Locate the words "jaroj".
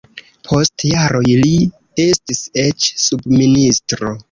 0.91-1.23